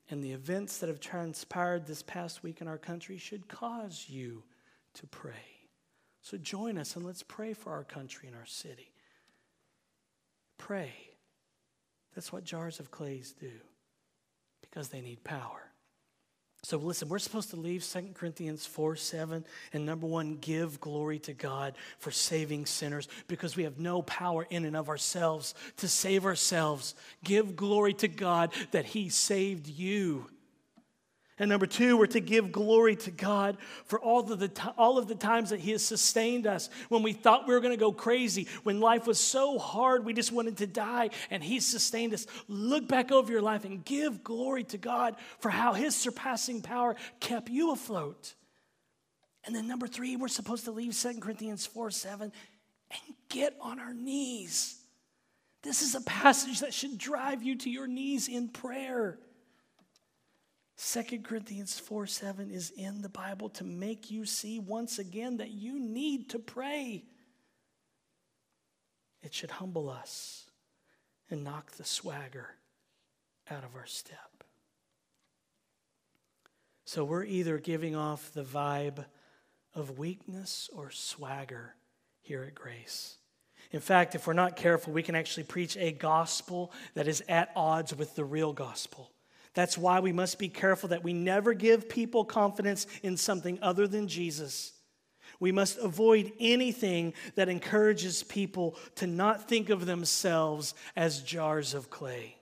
[0.08, 4.42] And the events that have transpired this past week in our country should cause you
[4.94, 5.60] to pray.
[6.22, 8.92] So join us and let's pray for our country and our city.
[10.58, 10.92] Pray.
[12.16, 13.52] That's what jars of clays do
[14.60, 15.69] because they need power.
[16.62, 21.18] So listen, we're supposed to leave 2 Corinthians 4 7 and number one, give glory
[21.20, 25.88] to God for saving sinners because we have no power in and of ourselves to
[25.88, 26.94] save ourselves.
[27.24, 30.26] Give glory to God that He saved you.
[31.40, 35.08] And number two, we're to give glory to God for all of the, all of
[35.08, 37.92] the times that He has sustained us when we thought we were going to go
[37.92, 42.26] crazy, when life was so hard we just wanted to die, and He sustained us.
[42.46, 46.94] Look back over your life and give glory to God for how His surpassing power
[47.20, 48.34] kept you afloat.
[49.44, 52.32] And then number three, we're supposed to leave 2 Corinthians 4 7
[52.90, 54.76] and get on our knees.
[55.62, 59.18] This is a passage that should drive you to your knees in prayer.
[60.82, 65.50] 2 Corinthians 4 7 is in the Bible to make you see once again that
[65.50, 67.04] you need to pray.
[69.22, 70.46] It should humble us
[71.28, 72.48] and knock the swagger
[73.50, 74.42] out of our step.
[76.86, 79.04] So we're either giving off the vibe
[79.74, 81.74] of weakness or swagger
[82.22, 83.18] here at Grace.
[83.70, 87.50] In fact, if we're not careful, we can actually preach a gospel that is at
[87.54, 89.10] odds with the real gospel.
[89.54, 93.88] That's why we must be careful that we never give people confidence in something other
[93.88, 94.72] than Jesus.
[95.40, 101.90] We must avoid anything that encourages people to not think of themselves as jars of
[101.90, 102.36] clay.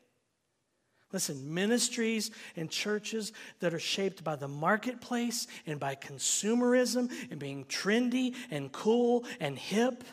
[1.12, 7.64] Listen, ministries and churches that are shaped by the marketplace and by consumerism and being
[7.64, 10.04] trendy and cool and hip,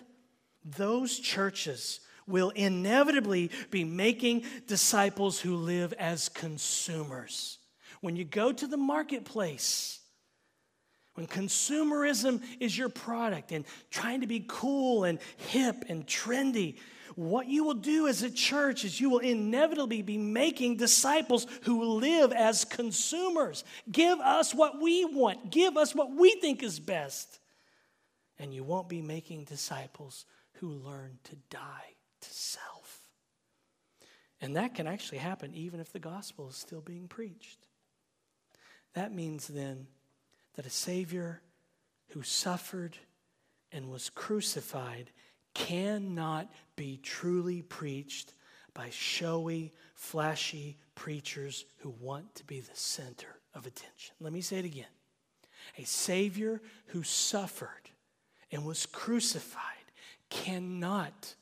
[0.63, 7.59] those churches will inevitably be making disciples who live as consumers.
[8.01, 9.99] When you go to the marketplace,
[11.15, 16.78] when consumerism is your product and trying to be cool and hip and trendy,
[17.15, 21.84] what you will do as a church is you will inevitably be making disciples who
[21.84, 23.63] live as consumers.
[23.89, 27.39] Give us what we want, give us what we think is best.
[28.38, 31.94] And you won't be making disciples who learn to die
[32.28, 33.09] to self.
[34.41, 37.67] And that can actually happen even if the gospel is still being preached.
[38.93, 39.88] That means then
[40.55, 41.41] that a Savior
[42.09, 42.97] who suffered
[43.71, 45.11] and was crucified
[45.53, 48.34] cannot be truly preached
[48.73, 54.15] by showy, flashy preachers who want to be the center of attention.
[54.19, 54.86] Let me say it again.
[55.78, 57.89] A Savior who suffered
[58.51, 59.61] and was crucified
[60.30, 61.36] cannot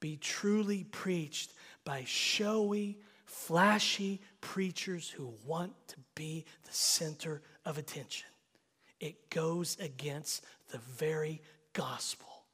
[0.00, 1.52] be truly preached
[1.84, 8.28] by showy, flashy preachers who want to be the center of attention.
[8.98, 11.40] It goes against the very
[11.72, 12.44] gospel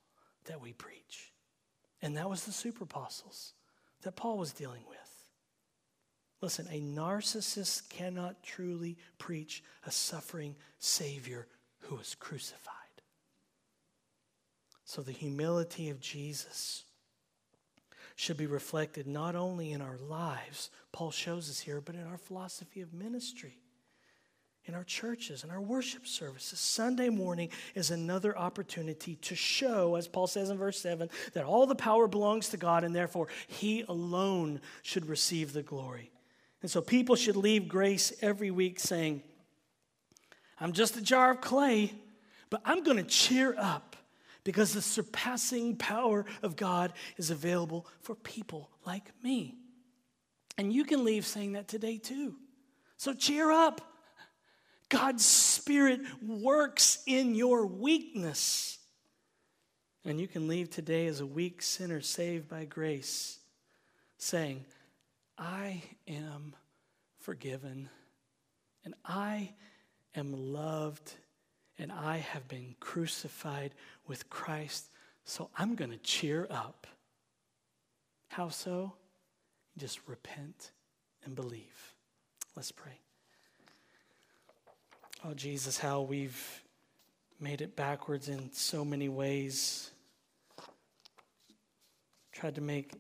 [0.45, 1.33] that we preach.
[2.03, 3.55] And that was the super apostles
[4.03, 4.99] that Paul was dealing with.
[6.41, 11.47] Listen, a narcissist cannot truly preach a suffering Savior
[11.81, 12.73] who was crucified.
[14.85, 16.85] So the humility of Jesus
[18.17, 22.19] should be reflected not only in our lives, Paul shows us here, but in our
[22.19, 23.59] philosophy of ministry
[24.67, 26.59] in our churches and our worship services.
[26.59, 31.67] Sunday morning is another opportunity to show, as Paul says in verse 7, that all
[31.67, 36.11] the power belongs to God and therefore He alone should receive the glory.
[36.63, 39.23] And so people should leave grace every week saying,
[40.59, 41.93] I'm just a jar of clay,
[42.51, 43.96] but I'm going to cheer up
[44.47, 49.57] because the surpassing power of God is available for people like me.
[50.57, 52.37] And you can leave saying that today too.
[52.97, 53.81] So cheer up.
[54.89, 58.79] God's Spirit works in your weakness.
[60.05, 63.41] And you can leave today as a weak sinner saved by grace,
[64.17, 64.65] saying,
[65.37, 66.55] I am
[67.19, 67.91] forgiven,
[68.85, 69.55] and I
[70.15, 71.15] am loved,
[71.81, 73.73] and I have been crucified
[74.07, 74.87] with Christ,
[75.25, 76.87] so I'm going to cheer up.
[78.29, 78.93] How so?
[79.79, 80.71] Just repent
[81.25, 81.95] and believe.
[82.55, 82.99] Let's pray.
[85.25, 86.63] Oh, Jesus, how we've
[87.41, 89.91] made it backwards in so many ways.
[92.33, 92.93] Tried to make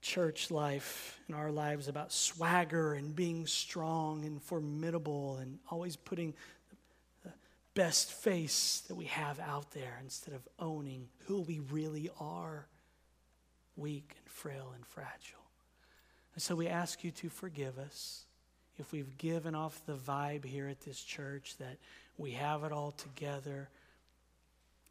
[0.00, 6.34] church life and our lives about swagger and being strong and formidable and always putting
[7.74, 12.66] best face that we have out there instead of owning who we really are
[13.76, 15.44] weak and frail and fragile.
[16.34, 18.26] And so we ask you to forgive us
[18.78, 21.78] if we've given off the vibe here at this church that
[22.16, 23.68] we have it all together,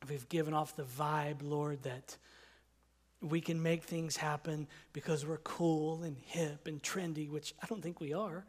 [0.01, 2.17] if we've given off the vibe, Lord, that
[3.21, 7.81] we can make things happen because we're cool and hip and trendy, which I don't
[7.81, 8.45] think we are.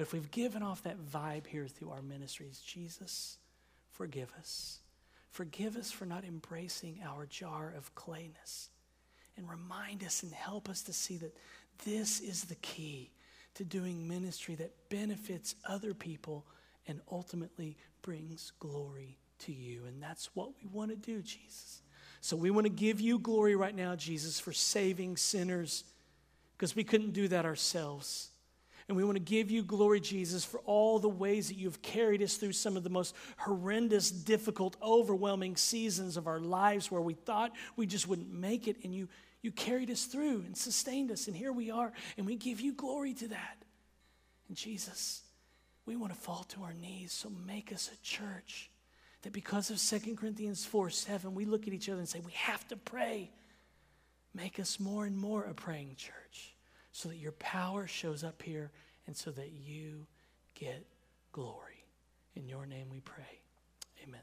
[0.00, 3.36] But if we've given off that vibe here through our ministries, Jesus,
[3.92, 4.78] forgive us.
[5.30, 8.68] Forgive us for not embracing our jar of clayness.
[9.36, 11.36] And remind us and help us to see that
[11.84, 13.10] this is the key
[13.56, 16.46] to doing ministry that benefits other people
[16.88, 19.84] and ultimately brings glory to you.
[19.84, 21.82] And that's what we want to do, Jesus.
[22.22, 25.84] So we want to give you glory right now, Jesus, for saving sinners
[26.56, 28.30] because we couldn't do that ourselves.
[28.90, 32.20] And we want to give you glory, Jesus, for all the ways that you've carried
[32.22, 37.14] us through some of the most horrendous, difficult, overwhelming seasons of our lives where we
[37.14, 38.78] thought we just wouldn't make it.
[38.82, 39.06] And you,
[39.42, 42.72] you carried us through and sustained us, and here we are, and we give you
[42.72, 43.58] glory to that.
[44.48, 45.22] And Jesus,
[45.86, 48.72] we want to fall to our knees, so make us a church
[49.22, 52.32] that because of 2 Corinthians 4 7, we look at each other and say, we
[52.32, 53.30] have to pray.
[54.34, 56.56] Make us more and more a praying church
[56.92, 58.70] so that your power shows up here
[59.06, 60.06] and so that you
[60.54, 60.86] get
[61.32, 61.84] glory.
[62.34, 63.40] In your name we pray.
[64.02, 64.20] Amen.